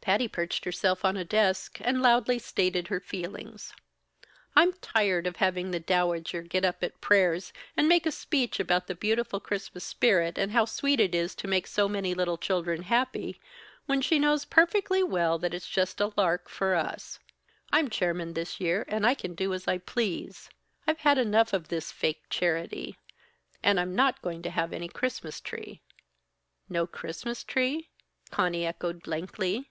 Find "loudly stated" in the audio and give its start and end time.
2.00-2.86